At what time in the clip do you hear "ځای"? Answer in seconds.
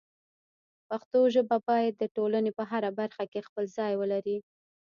3.77-3.93